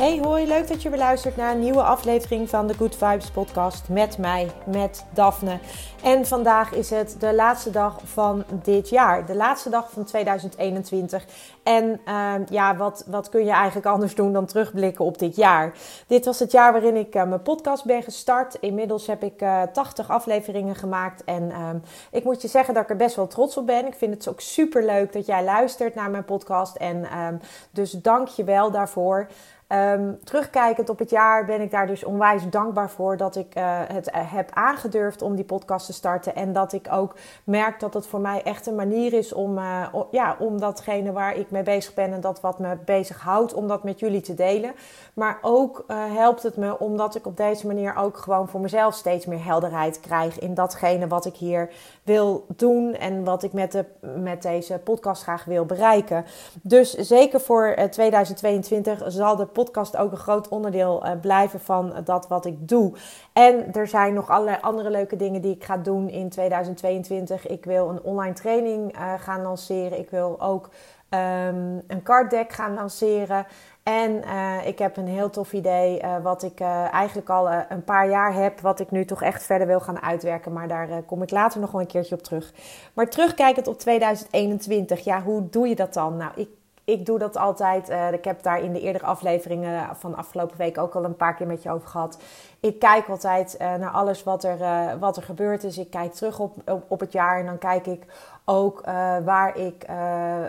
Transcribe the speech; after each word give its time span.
Hey 0.00 0.18
hoi, 0.18 0.46
leuk 0.46 0.68
dat 0.68 0.82
je 0.82 0.88
weer 0.90 0.98
luistert 0.98 1.36
naar 1.36 1.52
een 1.52 1.60
nieuwe 1.60 1.82
aflevering 1.82 2.48
van 2.48 2.66
de 2.66 2.74
Good 2.74 2.96
Vibes 2.96 3.30
podcast 3.30 3.88
met 3.88 4.18
mij, 4.18 4.50
met 4.66 5.04
Daphne. 5.14 5.58
En 6.02 6.26
vandaag 6.26 6.72
is 6.72 6.90
het 6.90 7.16
de 7.18 7.34
laatste 7.34 7.70
dag 7.70 8.00
van 8.04 8.44
dit 8.62 8.88
jaar, 8.88 9.26
de 9.26 9.34
laatste 9.34 9.70
dag 9.70 9.90
van 9.90 10.04
2021. 10.04 11.24
En 11.62 12.00
uh, 12.08 12.32
ja, 12.50 12.76
wat, 12.76 13.04
wat 13.06 13.28
kun 13.28 13.44
je 13.44 13.50
eigenlijk 13.50 13.86
anders 13.86 14.14
doen 14.14 14.32
dan 14.32 14.46
terugblikken 14.46 15.04
op 15.04 15.18
dit 15.18 15.36
jaar? 15.36 15.72
Dit 16.06 16.24
was 16.24 16.38
het 16.38 16.52
jaar 16.52 16.72
waarin 16.72 16.96
ik 16.96 17.14
uh, 17.14 17.24
mijn 17.24 17.42
podcast 17.42 17.84
ben 17.84 18.02
gestart. 18.02 18.54
Inmiddels 18.54 19.06
heb 19.06 19.22
ik 19.22 19.42
uh, 19.42 19.62
eh, 19.62 19.68
80 19.68 20.10
afleveringen 20.10 20.74
gemaakt 20.74 21.24
en 21.24 21.50
ehm, 21.50 21.76
ik 22.10 22.24
moet 22.24 22.42
je 22.42 22.48
zeggen 22.48 22.74
dat 22.74 22.82
ik 22.82 22.90
er 22.90 22.96
best 22.96 23.16
wel 23.16 23.26
trots 23.26 23.56
op 23.56 23.66
ben. 23.66 23.86
Ik 23.86 23.94
vind 23.94 24.14
het 24.14 24.28
ook 24.28 24.40
super 24.40 24.84
leuk 24.84 25.12
dat 25.12 25.26
jij 25.26 25.44
luistert 25.44 25.94
naar 25.94 26.10
mijn 26.10 26.24
podcast 26.24 26.76
en 26.76 27.04
ehm, 27.04 27.36
dus 27.70 27.90
dank 27.90 28.28
je 28.28 28.44
wel 28.44 28.70
daarvoor. 28.70 29.28
Um, 29.72 30.18
terugkijkend 30.24 30.88
op 30.88 30.98
het 30.98 31.10
jaar 31.10 31.44
ben 31.44 31.60
ik 31.60 31.70
daar 31.70 31.86
dus 31.86 32.04
onwijs 32.04 32.42
dankbaar 32.48 32.90
voor 32.90 33.16
dat 33.16 33.36
ik 33.36 33.56
uh, 33.56 33.78
het 33.86 34.08
uh, 34.08 34.32
heb 34.32 34.50
aangedurfd 34.52 35.22
om 35.22 35.34
die 35.34 35.44
podcast 35.44 35.86
te 35.86 35.92
starten. 35.92 36.34
En 36.34 36.52
dat 36.52 36.72
ik 36.72 36.86
ook 36.90 37.14
merk 37.44 37.80
dat 37.80 37.94
het 37.94 38.06
voor 38.06 38.20
mij 38.20 38.42
echt 38.42 38.66
een 38.66 38.74
manier 38.74 39.12
is 39.12 39.32
om, 39.32 39.58
uh, 39.58 39.86
ja, 40.10 40.36
om 40.38 40.60
datgene 40.60 41.12
waar 41.12 41.36
ik 41.36 41.50
mee 41.50 41.62
bezig 41.62 41.94
ben 41.94 42.12
en 42.12 42.20
dat 42.20 42.40
wat 42.40 42.58
me 42.58 42.76
bezighoudt, 42.84 43.54
om 43.54 43.68
dat 43.68 43.84
met 43.84 43.98
jullie 43.98 44.20
te 44.20 44.34
delen. 44.34 44.72
Maar 45.14 45.38
ook 45.42 45.84
helpt 45.88 46.42
het 46.42 46.56
me 46.56 46.78
omdat 46.78 47.14
ik 47.14 47.26
op 47.26 47.36
deze 47.36 47.66
manier 47.66 47.96
ook 47.96 48.16
gewoon 48.16 48.48
voor 48.48 48.60
mezelf 48.60 48.94
steeds 48.94 49.26
meer 49.26 49.44
helderheid 49.44 50.00
krijg 50.00 50.38
in 50.38 50.54
datgene 50.54 51.06
wat 51.06 51.26
ik 51.26 51.36
hier 51.36 51.70
wil 52.02 52.44
doen 52.48 52.94
en 52.94 53.24
wat 53.24 53.42
ik 53.42 53.52
met, 53.52 53.72
de, 53.72 53.84
met 54.16 54.42
deze 54.42 54.78
podcast 54.84 55.22
graag 55.22 55.44
wil 55.44 55.64
bereiken. 55.64 56.24
Dus 56.62 56.94
zeker 56.94 57.40
voor 57.40 57.76
2022 57.90 59.02
zal 59.06 59.36
de 59.36 59.46
podcast 59.46 59.58
podcast 59.64 59.96
ook 59.96 60.12
een 60.12 60.18
groot 60.18 60.48
onderdeel 60.48 61.06
uh, 61.06 61.12
blijven 61.20 61.60
van 61.60 61.94
dat 62.04 62.28
wat 62.28 62.44
ik 62.44 62.68
doe. 62.68 62.92
En 63.32 63.72
er 63.72 63.86
zijn 63.86 64.14
nog 64.14 64.30
allerlei 64.30 64.58
andere 64.60 64.90
leuke 64.90 65.16
dingen 65.16 65.40
die 65.40 65.54
ik 65.54 65.64
ga 65.64 65.76
doen 65.76 66.08
in 66.08 66.28
2022. 66.28 67.46
Ik 67.46 67.64
wil 67.64 67.88
een 67.88 68.02
online 68.02 68.34
training 68.34 68.96
uh, 68.96 69.12
gaan 69.18 69.42
lanceren. 69.42 69.98
Ik 69.98 70.10
wil 70.10 70.40
ook 70.40 70.68
um, 71.10 71.82
een 71.86 72.02
card 72.02 72.30
deck 72.30 72.52
gaan 72.52 72.74
lanceren. 72.74 73.46
En 73.82 74.22
ik 74.64 74.78
heb 74.78 74.96
een 74.96 75.08
heel 75.08 75.30
tof 75.30 75.52
idee, 75.52 76.02
wat 76.22 76.42
ik 76.42 76.60
eigenlijk 76.92 77.30
al 77.30 77.50
een 77.68 77.84
paar 77.84 78.08
jaar 78.08 78.34
heb, 78.34 78.60
wat 78.60 78.80
ik 78.80 78.90
nu 78.90 79.04
toch 79.04 79.22
echt 79.22 79.42
verder 79.42 79.66
wil 79.66 79.80
gaan 79.80 80.02
uitwerken. 80.02 80.52
Maar 80.52 80.68
daar 80.68 81.02
kom 81.02 81.22
ik 81.22 81.30
later 81.30 81.60
nog 81.60 81.70
wel 81.70 81.80
een 81.80 81.86
keertje 81.86 82.14
op 82.14 82.22
terug. 82.22 82.52
Maar 82.94 83.08
terugkijkend 83.08 83.66
op 83.66 83.78
2021, 83.78 85.04
ja, 85.04 85.22
hoe 85.22 85.48
doe 85.50 85.68
je 85.68 85.74
dat 85.74 85.94
dan? 85.94 86.16
Nou, 86.16 86.32
ik 86.34 86.48
ik 86.90 87.06
doe 87.06 87.18
dat 87.18 87.36
altijd. 87.36 87.90
Uh, 87.90 88.12
ik 88.12 88.24
heb 88.24 88.42
daar 88.42 88.62
in 88.62 88.72
de 88.72 88.80
eerdere 88.80 89.04
afleveringen 89.04 89.96
van 89.96 90.16
afgelopen 90.16 90.56
week 90.56 90.78
ook 90.78 90.94
al 90.94 91.04
een 91.04 91.16
paar 91.16 91.34
keer 91.34 91.46
met 91.46 91.62
je 91.62 91.70
over 91.70 91.88
gehad. 91.88 92.18
Ik 92.60 92.78
kijk 92.78 93.08
altijd 93.08 93.56
uh, 93.60 93.74
naar 93.74 93.90
alles 93.90 94.22
wat 94.22 94.44
er, 94.44 94.60
uh, 94.60 94.92
wat 95.00 95.16
er 95.16 95.22
gebeurd 95.22 95.64
is. 95.64 95.78
Ik 95.78 95.90
kijk 95.90 96.12
terug 96.12 96.38
op, 96.38 96.80
op, 96.88 97.00
het 97.00 97.12
jaar 97.12 97.38
en 97.38 97.46
dan 97.46 97.58
kijk 97.58 97.86
ik 97.86 98.02
ook 98.44 98.80
waar, 99.24 99.56
ik, 99.56 99.84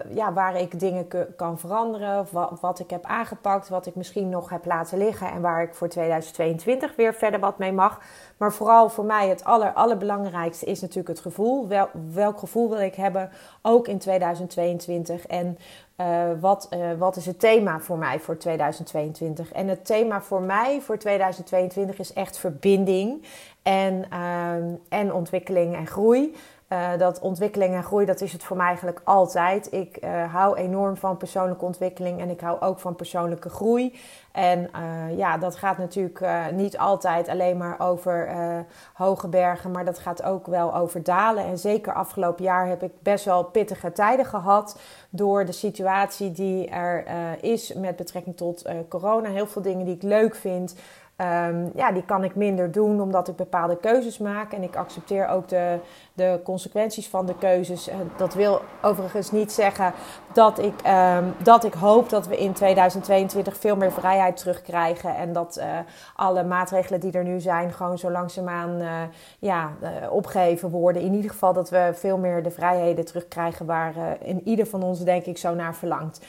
ja, 0.09 0.33
waar 0.33 0.55
ik 0.55 0.79
dingen 0.79 1.07
kan 1.35 1.59
veranderen. 1.59 2.27
Wat, 2.61 2.79
ik 2.79 2.89
heb 2.89 3.05
aangepakt, 3.05 3.69
wat 3.69 3.85
ik 3.85 3.95
misschien 3.95 4.29
nog 4.29 4.49
heb 4.49 4.65
laten 4.65 4.97
liggen. 4.97 5.31
En 5.31 5.41
waar 5.41 5.61
ik 5.61 5.75
voor 5.75 5.87
2022 5.87 6.95
weer 6.95 7.13
verder 7.13 7.39
wat 7.39 7.57
mee 7.57 7.71
mag. 7.71 7.99
Maar 8.37 8.53
vooral 8.53 8.89
voor 8.89 9.05
mij 9.05 9.29
het 9.29 9.43
aller, 9.43 9.73
allerbelangrijkste 9.73 10.65
is 10.65 10.81
natuurlijk 10.81 11.07
het 11.07 11.19
gevoel. 11.19 11.67
Wel, 11.67 11.89
welk 12.13 12.39
gevoel 12.39 12.69
wil 12.69 12.79
ik 12.79 12.95
hebben, 12.95 13.29
ook 13.61 13.87
in 13.87 13.97
2022. 13.97 15.27
En 15.27 15.57
uh, 16.01 16.23
wat, 16.39 16.69
wat 16.97 17.15
is 17.15 17.25
het 17.25 17.39
thema 17.39 17.79
voor 17.79 17.97
mij 17.97 18.19
voor 18.19 18.37
2022? 18.37 19.51
En 19.51 19.67
het 19.67 19.85
thema 19.85 20.21
voor 20.21 20.41
mij 20.41 20.81
voor 20.81 20.97
2022 20.97 21.99
is 21.99 22.13
echt 22.13 22.37
verbinding 22.37 23.25
en, 23.63 24.05
uh, 24.13 24.53
en 24.89 25.13
ontwikkeling 25.13 25.75
en 25.75 25.87
groei. 25.87 26.35
Uh, 26.71 26.97
dat 26.97 27.19
ontwikkeling 27.19 27.75
en 27.75 27.83
groei, 27.83 28.05
dat 28.05 28.21
is 28.21 28.33
het 28.33 28.43
voor 28.43 28.57
mij 28.57 28.65
eigenlijk 28.65 29.01
altijd. 29.03 29.73
Ik 29.73 29.97
uh, 30.03 30.33
hou 30.33 30.57
enorm 30.57 30.97
van 30.97 31.17
persoonlijke 31.17 31.65
ontwikkeling 31.65 32.19
en 32.19 32.29
ik 32.29 32.41
hou 32.41 32.61
ook 32.61 32.79
van 32.79 32.95
persoonlijke 32.95 33.49
groei. 33.49 33.99
En 34.31 34.59
uh, 34.59 35.17
ja, 35.17 35.37
dat 35.37 35.55
gaat 35.55 35.77
natuurlijk 35.77 36.25
niet 36.51 36.77
altijd 36.77 37.27
alleen 37.27 37.57
maar 37.57 37.79
over 37.79 38.29
hoge 38.93 39.27
bergen, 39.27 39.71
maar 39.71 39.85
dat 39.85 39.99
gaat 39.99 40.23
ook 40.23 40.47
wel 40.47 40.75
over 40.75 41.03
dalen. 41.03 41.45
En 41.45 41.57
zeker 41.57 41.93
afgelopen 41.93 42.43
jaar 42.43 42.67
heb 42.67 42.83
ik 42.83 42.91
best 42.99 43.25
wel 43.25 43.43
pittige 43.43 43.91
tijden 43.91 44.25
gehad 44.25 44.79
door 45.09 45.45
de 45.45 45.51
situatie 45.51 46.31
die 46.31 46.69
er 46.69 47.05
is 47.43 47.73
met 47.73 47.95
betrekking 47.95 48.37
tot 48.37 48.69
corona. 48.89 49.29
Heel 49.29 49.47
veel 49.47 49.61
dingen 49.61 49.85
die 49.85 49.95
ik 49.95 50.03
leuk 50.03 50.35
vind. 50.35 50.75
Um, 51.21 51.71
ja, 51.75 51.91
die 51.91 52.05
kan 52.05 52.23
ik 52.23 52.35
minder 52.35 52.71
doen 52.71 53.01
omdat 53.01 53.27
ik 53.27 53.35
bepaalde 53.35 53.77
keuzes 53.77 54.17
maak. 54.17 54.51
En 54.51 54.63
ik 54.63 54.75
accepteer 54.75 55.27
ook 55.27 55.47
de, 55.47 55.79
de 56.13 56.39
consequenties 56.43 57.07
van 57.07 57.25
de 57.25 57.35
keuzes. 57.37 57.89
Dat 58.17 58.33
wil 58.33 58.61
overigens 58.81 59.31
niet 59.31 59.51
zeggen 59.51 59.93
dat 60.33 60.59
ik, 60.59 60.73
um, 61.17 61.33
dat 61.43 61.63
ik 61.63 61.73
hoop 61.73 62.09
dat 62.09 62.27
we 62.27 62.37
in 62.37 62.53
2022 62.53 63.57
veel 63.57 63.75
meer 63.75 63.91
vrijheid 63.91 64.37
terugkrijgen. 64.37 65.15
En 65.15 65.33
dat 65.33 65.57
uh, 65.57 65.65
alle 66.15 66.43
maatregelen 66.43 66.99
die 66.99 67.11
er 67.11 67.23
nu 67.23 67.39
zijn 67.39 67.73
gewoon 67.73 67.97
zo 67.97 68.11
langzaamaan 68.11 68.81
uh, 68.81 69.01
ja, 69.39 69.71
uh, 70.33 70.71
worden. 70.71 71.01
In 71.01 71.13
ieder 71.13 71.31
geval 71.31 71.53
dat 71.53 71.69
we 71.69 71.91
veel 71.93 72.17
meer 72.17 72.43
de 72.43 72.51
vrijheden 72.51 73.05
terugkrijgen 73.05 73.65
waar 73.65 73.93
in 74.21 74.41
ieder 74.43 74.65
van 74.65 74.83
ons 74.83 74.99
denk 74.99 75.25
ik 75.25 75.37
zo 75.37 75.55
naar 75.55 75.75
verlangt. 75.75 76.19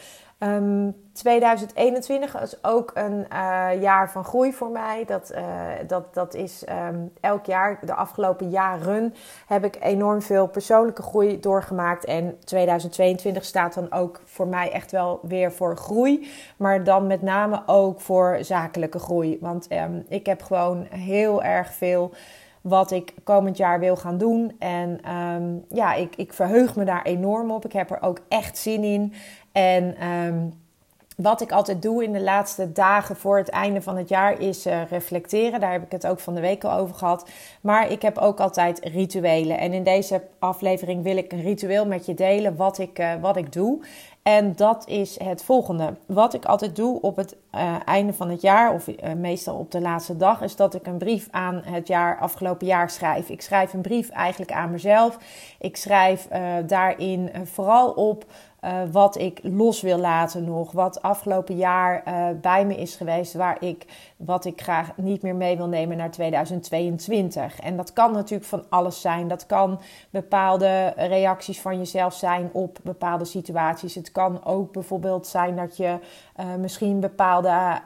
Um, 0.42 0.48
ehm, 0.48 0.91
2021 1.12 2.42
is 2.42 2.64
ook 2.64 2.91
een 2.94 3.26
uh, 3.32 3.69
jaar 3.80 4.10
van 4.10 4.25
groei 4.25 4.53
voor 4.53 4.70
mij. 4.70 5.04
Dat, 5.04 5.32
uh, 5.34 5.42
dat, 5.86 6.14
dat 6.14 6.34
is 6.34 6.64
um, 6.88 7.12
elk 7.20 7.47
jaar, 7.47 7.78
de 7.84 7.94
afgelopen 7.94 8.50
jaren, 8.50 9.14
heb 9.47 9.64
ik 9.64 9.76
enorm 9.80 10.22
veel 10.22 10.47
persoonlijke 10.47 11.03
groei 11.03 11.41
doorgemaakt. 11.41 12.04
En 12.04 12.38
2022 12.44 13.44
staat 13.44 13.75
dan 13.75 13.92
ook 13.92 14.20
voor 14.25 14.47
mij 14.47 14.72
echt 14.72 14.91
wel 14.91 15.20
weer 15.22 15.53
voor 15.53 15.76
groei. 15.76 16.30
Maar 16.56 16.84
dan 16.84 17.06
met 17.06 17.22
name 17.22 17.62
ook 17.66 18.00
voor 18.00 18.38
zakelijke 18.41 18.98
groei. 18.98 19.38
Want 19.41 19.72
um, 19.72 20.04
ik 20.09 20.26
heb 20.26 20.42
gewoon 20.42 20.86
heel 20.91 21.42
erg 21.42 21.72
veel 21.72 22.12
wat 22.60 22.91
ik 22.91 23.14
komend 23.24 23.56
jaar 23.56 23.80
wil 23.80 23.97
gaan 23.97 24.19
doen. 24.19 24.56
En 24.59 25.00
ja, 25.69 25.94
ik, 25.94 26.16
ik 26.16 26.32
verheug 26.32 26.76
me 26.76 26.84
daar 26.84 27.03
enorm 27.03 27.50
op. 27.50 27.64
Ik 27.64 27.72
heb 27.72 27.91
er 27.91 28.03
ook 28.03 28.19
echt 28.28 28.59
zin 28.59 28.84
in. 28.84 29.12
En 29.52 30.06
um, 30.08 30.60
wat 31.16 31.40
ik 31.40 31.52
altijd 31.52 31.82
doe 31.82 32.04
in 32.04 32.12
de 32.12 32.22
laatste 32.22 32.72
dagen 32.72 33.16
voor 33.16 33.38
het 33.38 33.48
einde 33.48 33.82
van 33.82 33.96
het 33.96 34.08
jaar 34.08 34.40
is 34.40 34.66
uh, 34.66 34.80
reflecteren. 34.90 35.60
Daar 35.60 35.72
heb 35.72 35.82
ik 35.82 35.92
het 35.92 36.06
ook 36.06 36.20
van 36.20 36.34
de 36.34 36.40
week 36.40 36.64
al 36.64 36.78
over 36.78 36.94
gehad. 36.94 37.30
Maar 37.60 37.91
ik 37.91 38.02
heb 38.02 38.18
ook 38.18 38.41
altijd 38.41 38.78
rituelen. 38.84 39.59
En 39.59 39.72
in 39.72 39.82
deze 39.82 40.22
aflevering 40.38 41.03
wil 41.03 41.16
ik 41.16 41.32
een 41.32 41.42
ritueel 41.42 41.86
met 41.86 42.06
je 42.06 42.15
delen 42.15 42.56
wat 42.56 42.78
ik, 42.78 42.98
uh, 42.98 43.12
wat 43.21 43.36
ik 43.36 43.53
doe. 43.53 43.80
En 44.22 44.56
dat 44.56 44.88
is 44.88 45.18
het 45.18 45.44
volgende. 45.44 45.94
Wat 46.06 46.34
ik 46.34 46.44
altijd 46.44 46.77
doe 46.77 47.00
op 47.00 47.16
het 47.16 47.36
uh, 47.54 47.77
einde 47.84 48.12
van 48.12 48.30
het 48.30 48.41
jaar, 48.41 48.72
of 48.72 48.88
meestal 49.16 49.56
op 49.56 49.71
de 49.71 49.80
laatste 49.80 50.16
dag, 50.16 50.42
is 50.42 50.56
dat 50.56 50.74
ik 50.74 50.86
een 50.86 50.98
brief 50.98 51.28
aan 51.30 51.62
het 51.65 51.88
jaar, 51.88 52.18
afgelopen 52.18 52.66
jaar 52.66 52.91
schrijf. 52.91 53.28
Ik 53.28 53.42
schrijf 53.42 53.72
een 53.72 53.80
brief 53.80 54.10
eigenlijk 54.10 54.53
aan 54.53 54.71
mezelf. 54.71 55.18
Ik 55.59 55.77
schrijf 55.77 56.28
daarin 56.66 57.30
vooral 57.44 57.91
op 57.91 58.24
wat 58.92 59.18
ik 59.18 59.41
los 59.42 59.80
wil 59.80 59.98
laten 59.98 60.44
nog. 60.44 60.72
Wat 60.72 61.03
afgelopen 61.03 61.56
jaar 61.56 62.03
bij 62.41 62.66
me 62.66 62.76
is 62.76 62.97
geweest. 62.97 63.34
Waar 63.34 63.56
ik, 63.60 63.86
wat 64.16 64.44
ik 64.44 64.62
graag 64.62 64.97
niet 64.97 65.22
meer 65.22 65.34
mee 65.34 65.56
wil 65.56 65.66
nemen 65.66 65.97
naar 65.97 66.10
2022. 66.10 67.60
En 67.60 67.76
dat 67.76 67.92
kan 67.92 68.12
natuurlijk 68.12 68.48
van 68.48 68.64
alles 68.68 69.00
zijn. 69.00 69.28
Dat 69.28 69.47
kan 69.47 69.80
bepaalde 70.10 70.92
reacties 70.97 71.60
van 71.60 71.78
jezelf 71.78 72.14
zijn 72.14 72.50
op 72.53 72.78
bepaalde 72.82 73.24
situaties. 73.24 73.94
Het 73.94 74.12
kan 74.12 74.44
ook 74.44 74.72
bijvoorbeeld 74.72 75.26
zijn 75.26 75.56
dat 75.56 75.76
je 75.76 75.98
uh, 76.41 76.47
misschien 76.54 77.00
bepaalde 77.00 77.80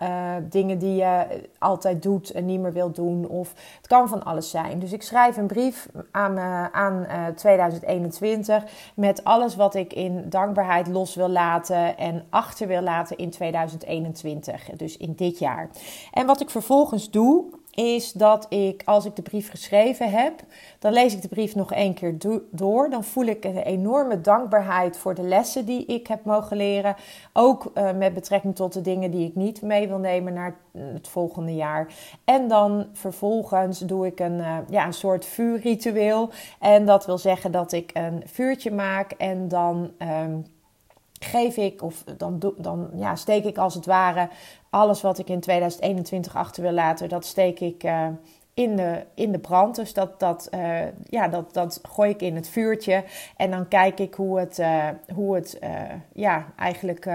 dingen 0.49 0.79
die 0.79 0.95
je 0.95 1.27
altijd 1.59 2.03
doet 2.03 2.31
en 2.31 2.45
niet 2.45 2.61
meer 2.61 2.73
wilt 2.73 2.97
doen. 2.97 3.29
Of 3.29 3.55
het 3.77 3.87
kan 3.87 4.09
van 4.09 4.25
alles 4.25 4.51
zijn. 4.51 4.79
Dus 4.79 4.93
ik 4.93 5.03
schrijf 5.03 5.37
een 5.37 5.47
brief 5.47 5.89
aan, 6.11 6.39
aan 6.73 7.07
2021 7.35 8.65
met 8.95 9.25
alles 9.25 9.57
wat 9.57 9.75
ik 9.75 9.93
in 9.93 10.25
dankbaarheid 10.29 10.65
los 10.91 11.15
wil 11.15 11.29
laten 11.29 11.99
en 11.99 12.25
achter 12.31 12.67
wil 12.67 12.83
laten 12.83 13.17
in 13.17 13.31
2021. 13.31 14.65
Dus 14.77 14.97
in 14.97 15.13
dit 15.17 15.39
jaar. 15.39 15.71
En 16.13 16.27
wat 16.27 16.41
ik 16.41 16.51
vervolgens 16.51 17.11
doe, 17.11 17.45
is 17.77 18.13
dat 18.13 18.47
ik, 18.49 18.83
als 18.85 19.05
ik 19.05 19.17
de 19.17 19.23
brief 19.23 19.51
geschreven 19.51 20.11
heb, 20.11 20.43
dan 20.79 20.93
lees 20.93 21.15
ik 21.15 21.23
de 21.23 21.29
brief 21.29 21.55
nog 21.55 21.73
één 21.73 21.95
keer 21.95 22.15
door. 22.51 22.91
Dan 22.91 23.05
voel 23.05 23.25
ik 23.25 23.45
een 23.45 23.57
enorme 23.57 24.21
dankbaarheid 24.21 24.99
voor 24.99 25.15
de 25.15 25.23
lessen 25.23 25.65
die 25.65 25.87
ik 25.87 26.07
heb 26.07 26.25
mogen 26.25 26.57
leren. 26.57 26.97
Ook 27.33 27.71
uh, 27.75 27.93
met 27.93 28.15
betrekking 28.15 28.55
tot 28.55 28.73
de 28.73 28.81
dingen 28.81 29.11
die 29.11 29.29
ik 29.29 29.35
niet 29.35 29.63
mee 29.63 29.89
wil 29.89 29.99
nemen 29.99 30.33
naar 30.33 30.57
het 30.73 31.09
volgende 31.09 31.55
jaar. 31.55 31.87
En 32.25 32.49
dan 32.49 32.87
vervolgens 32.93 33.79
doe 33.79 34.07
ik 34.07 34.21
een, 34.21 34.39
uh, 34.39 34.57
ja, 34.69 34.87
een 34.87 34.93
soort 34.93 35.25
vuurritueel. 35.25 36.31
En 36.61 36.87
dat 36.87 37.07
wil 37.07 37.19
zeggen 37.19 37.53
dat 37.53 37.73
ik 37.73 37.91
een 37.95 38.23
vuurtje 38.27 38.71
maak 38.71 39.13
en 39.13 39.49
dan. 39.49 39.91
Um, 39.99 40.45
geef 41.19 41.57
ik, 41.57 41.83
of 41.83 42.05
dan, 42.17 42.55
dan 42.57 42.91
ja, 42.95 43.17
steek 43.17 43.45
ik 43.45 43.59
als 43.59 43.75
het 43.75 43.87
ware 43.87 44.29
alles 44.71 45.01
wat 45.01 45.19
ik 45.19 45.29
in 45.29 45.41
2021 45.41 46.37
achter 46.37 46.63
wil 46.63 46.73
laten, 46.73 47.09
dat 47.09 47.25
steek 47.25 47.61
ik 47.61 47.85
uh, 47.85 48.07
in, 48.55 48.77
de, 48.77 49.05
in 49.15 49.33
de 49.33 49.39
brand. 49.39 49.77
Dus 49.77 49.95
dat, 49.95 50.21
dat, 50.21 50.49
uh, 50.55 50.79
ja, 51.05 51.29
dat, 51.29 51.55
dat 51.55 51.81
gooi 51.89 52.11
ik 52.11 52.23
in 52.23 52.35
het 52.35 52.49
vuurtje. 52.49 53.05
En 53.37 53.51
dan 53.51 53.69
kijk 53.69 53.99
ik 53.99 54.15
hoe 54.15 54.39
het, 54.39 54.59
uh, 54.59 54.89
hoe 55.15 55.35
het 55.35 55.59
ja, 56.13 56.47
eigenlijk 56.57 57.09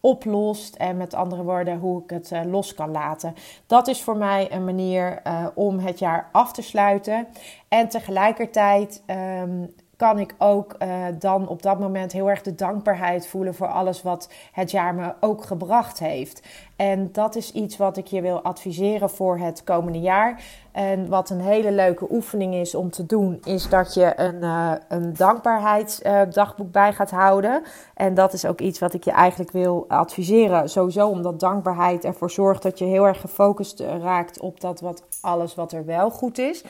oplost. 0.00 0.74
En 0.74 0.96
met 0.96 1.14
andere 1.14 1.42
woorden, 1.42 1.78
hoe 1.78 2.02
ik 2.02 2.10
het 2.10 2.32
los 2.46 2.74
kan 2.74 2.90
laten. 2.90 3.34
Dat 3.66 3.88
is 3.88 4.02
voor 4.02 4.16
mij 4.16 4.52
een 4.52 4.64
manier 4.64 5.22
om 5.54 5.78
het 5.78 5.98
jaar 5.98 6.28
af 6.32 6.52
te 6.52 6.62
sluiten. 6.62 7.26
En 7.68 7.88
tegelijkertijd 7.88 9.02
um, 9.06 9.74
kan 10.04 10.18
ik 10.18 10.34
ook 10.38 10.74
uh, 10.78 11.04
dan 11.18 11.48
op 11.48 11.62
dat 11.62 11.78
moment 11.78 12.12
heel 12.12 12.30
erg 12.30 12.42
de 12.42 12.54
dankbaarheid 12.54 13.26
voelen 13.26 13.54
voor 13.54 13.66
alles 13.66 14.02
wat 14.02 14.28
het 14.52 14.70
jaar 14.70 14.94
me 14.94 15.14
ook 15.20 15.44
gebracht 15.44 15.98
heeft. 15.98 16.42
En 16.76 17.08
dat 17.12 17.36
is 17.36 17.52
iets 17.52 17.76
wat 17.76 17.96
ik 17.96 18.06
je 18.06 18.20
wil 18.20 18.42
adviseren 18.42 19.10
voor 19.10 19.38
het 19.38 19.64
komende 19.64 20.00
jaar. 20.00 20.42
En 20.72 21.08
wat 21.08 21.30
een 21.30 21.40
hele 21.40 21.72
leuke 21.72 22.06
oefening 22.10 22.54
is 22.54 22.74
om 22.74 22.90
te 22.90 23.06
doen, 23.06 23.40
is 23.44 23.68
dat 23.68 23.94
je 23.94 24.12
een, 24.16 24.42
uh, 24.42 24.72
een 24.88 25.14
dankbaarheidsdagboek 25.14 26.72
bij 26.72 26.92
gaat 26.92 27.10
houden. 27.10 27.62
En 27.94 28.14
dat 28.14 28.32
is 28.32 28.46
ook 28.46 28.60
iets 28.60 28.78
wat 28.78 28.94
ik 28.94 29.04
je 29.04 29.12
eigenlijk 29.12 29.50
wil 29.50 29.84
adviseren. 29.88 30.68
Sowieso 30.68 31.08
omdat 31.08 31.40
dankbaarheid 31.40 32.04
ervoor 32.04 32.30
zorgt 32.30 32.62
dat 32.62 32.78
je 32.78 32.84
heel 32.84 33.06
erg 33.06 33.20
gefocust 33.20 33.80
raakt 33.80 34.40
op 34.40 34.60
dat 34.60 34.80
wat 34.80 35.02
alles 35.20 35.54
wat 35.54 35.72
er 35.72 35.84
wel 35.84 36.10
goed 36.10 36.38
is. 36.38 36.64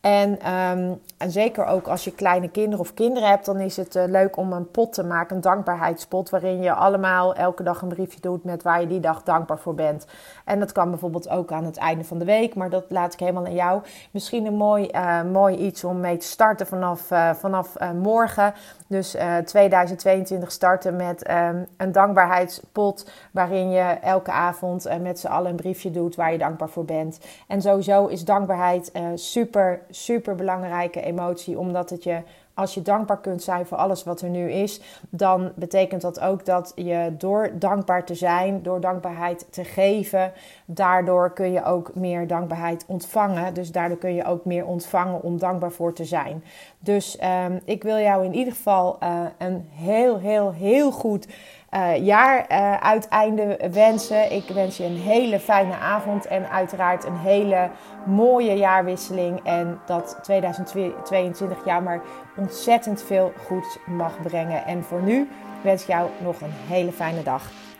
En, 0.00 0.52
um, 0.52 1.00
en 1.16 1.30
zeker 1.30 1.66
ook 1.66 1.88
als 1.88 2.04
je 2.04 2.12
kleine 2.12 2.48
kinderen 2.48 2.78
of 2.78 2.94
kinderen 2.94 3.28
hebt, 3.28 3.44
dan 3.44 3.60
is 3.60 3.76
het 3.76 3.96
uh, 3.96 4.02
leuk 4.06 4.36
om 4.36 4.52
een 4.52 4.70
pot 4.70 4.92
te 4.92 5.04
maken, 5.04 5.36
een 5.36 5.42
dankbaarheidspot, 5.42 6.30
waarin 6.30 6.62
je 6.62 6.72
allemaal 6.72 7.34
elke 7.34 7.62
dag 7.62 7.82
een 7.82 7.88
briefje 7.88 8.20
doet 8.20 8.44
met 8.44 8.62
waar 8.62 8.80
je 8.80 8.86
die 8.86 9.00
dag 9.00 9.22
dankbaar 9.22 9.58
voor 9.58 9.74
bent. 9.74 10.06
En 10.44 10.58
dat 10.60 10.72
kan 10.72 10.90
bijvoorbeeld 10.90 11.28
ook 11.28 11.52
aan 11.52 11.64
het 11.64 11.76
einde 11.76 12.04
van 12.04 12.18
de 12.18 12.24
week, 12.24 12.54
maar 12.54 12.70
dat 12.70 12.84
laat 12.88 13.12
ik 13.12 13.18
helemaal 13.18 13.44
aan 13.44 13.54
jou. 13.54 13.82
Misschien 14.10 14.46
een 14.46 14.54
mooi, 14.54 14.88
uh, 14.92 15.22
mooi 15.22 15.56
iets 15.56 15.84
om 15.84 16.00
mee 16.00 16.16
te 16.16 16.26
starten 16.26 16.66
vanaf, 16.66 17.10
uh, 17.10 17.30
vanaf 17.34 17.76
morgen. 17.94 18.54
Dus 18.86 19.16
2022 19.44 20.52
starten 20.52 20.96
met 20.96 21.30
um, 21.30 21.66
een 21.76 21.92
dankbaarheidspot, 21.92 23.10
waarin 23.32 23.70
je 23.70 23.82
elke 24.02 24.30
avond 24.30 24.88
met 25.00 25.18
z'n 25.18 25.26
allen 25.26 25.50
een 25.50 25.56
briefje 25.56 25.90
doet 25.90 26.14
waar 26.14 26.32
je 26.32 26.38
dankbaar 26.38 26.68
voor 26.68 26.84
bent. 26.84 27.20
En 27.46 27.62
sowieso 27.62 28.06
is 28.06 28.24
dankbaarheid 28.24 28.92
super 29.14 29.80
super 30.04 30.34
belangrijke 30.34 31.00
emotie, 31.00 31.58
omdat 31.58 31.90
het 31.90 32.04
je, 32.04 32.22
als 32.54 32.74
je 32.74 32.82
dankbaar 32.82 33.20
kunt 33.20 33.42
zijn 33.42 33.66
voor 33.66 33.76
alles 33.76 34.04
wat 34.04 34.20
er 34.20 34.28
nu 34.28 34.50
is, 34.50 34.80
dan 35.08 35.52
betekent 35.54 36.02
dat 36.02 36.20
ook 36.20 36.44
dat 36.44 36.72
je 36.74 37.14
door 37.18 37.50
dankbaar 37.54 38.04
te 38.04 38.14
zijn, 38.14 38.62
door 38.62 38.80
dankbaarheid 38.80 39.46
te 39.50 39.64
geven, 39.64 40.32
daardoor 40.64 41.32
kun 41.32 41.52
je 41.52 41.64
ook 41.64 41.94
meer 41.94 42.26
dankbaarheid 42.26 42.84
ontvangen. 42.86 43.54
Dus 43.54 43.72
daardoor 43.72 43.98
kun 43.98 44.14
je 44.14 44.24
ook 44.24 44.44
meer 44.44 44.66
ontvangen 44.66 45.22
om 45.22 45.38
dankbaar 45.38 45.72
voor 45.72 45.92
te 45.92 46.04
zijn. 46.04 46.44
Dus 46.78 47.18
um, 47.46 47.60
ik 47.64 47.82
wil 47.82 47.98
jou 47.98 48.24
in 48.24 48.34
ieder 48.34 48.52
geval 48.52 48.98
uh, 49.02 49.20
een 49.38 49.68
heel, 49.72 50.18
heel, 50.18 50.52
heel 50.52 50.90
goed 50.92 51.26
uh, 51.74 52.04
jaar 52.04 52.46
uh, 52.50 52.74
uiteinde 52.74 53.58
wensen. 53.72 54.32
Ik 54.32 54.48
wens 54.48 54.76
je 54.76 54.84
een 54.84 54.96
hele 54.96 55.40
fijne 55.40 55.74
avond 55.74 56.26
en 56.26 56.50
uiteraard 56.50 57.04
een 57.04 57.16
hele 57.16 57.70
mooie 58.06 58.56
jaarwisseling. 58.56 59.40
En 59.44 59.80
dat 59.86 60.18
2022 60.22 61.64
jaar 61.64 61.82
maar 61.82 62.00
ontzettend 62.36 63.02
veel 63.02 63.32
goeds 63.46 63.78
mag 63.86 64.22
brengen. 64.22 64.64
En 64.64 64.84
voor 64.84 65.02
nu 65.02 65.28
wens 65.62 65.82
ik 65.82 65.88
jou 65.88 66.08
nog 66.22 66.40
een 66.40 66.54
hele 66.68 66.92
fijne 66.92 67.22
dag. 67.22 67.50